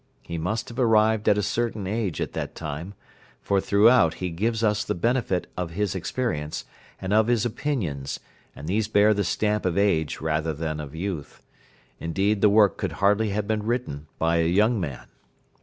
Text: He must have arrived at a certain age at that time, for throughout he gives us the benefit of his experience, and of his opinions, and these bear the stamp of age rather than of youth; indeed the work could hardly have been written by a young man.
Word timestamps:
He 0.23 0.39
must 0.39 0.67
have 0.69 0.79
arrived 0.79 1.29
at 1.29 1.37
a 1.37 1.43
certain 1.43 1.85
age 1.85 2.19
at 2.21 2.33
that 2.33 2.55
time, 2.55 2.95
for 3.39 3.61
throughout 3.61 4.15
he 4.15 4.31
gives 4.31 4.63
us 4.63 4.83
the 4.83 4.95
benefit 4.95 5.45
of 5.55 5.69
his 5.77 5.93
experience, 5.93 6.65
and 6.99 7.13
of 7.13 7.27
his 7.27 7.45
opinions, 7.45 8.19
and 8.55 8.67
these 8.67 8.87
bear 8.87 9.13
the 9.13 9.23
stamp 9.23 9.63
of 9.63 9.77
age 9.77 10.19
rather 10.19 10.53
than 10.53 10.79
of 10.79 10.95
youth; 10.95 11.43
indeed 11.99 12.41
the 12.41 12.49
work 12.49 12.77
could 12.79 12.93
hardly 12.93 13.29
have 13.29 13.47
been 13.47 13.61
written 13.61 14.07
by 14.17 14.37
a 14.37 14.47
young 14.47 14.79
man. 14.81 15.05